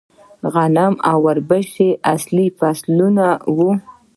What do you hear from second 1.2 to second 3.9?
وربشې اصلي فصلونه وو